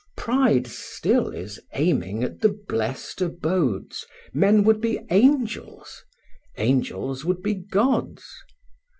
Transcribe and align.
Pride 0.17 0.65
still 0.65 1.29
is 1.29 1.59
aiming 1.73 2.23
at 2.23 2.39
the 2.41 2.49
blest 2.67 3.21
abodes, 3.21 4.03
Men 4.33 4.63
would 4.63 4.81
be 4.81 4.99
angels, 5.11 6.03
angels 6.57 7.23
would 7.23 7.43
be 7.43 7.53
gods. 7.53 8.27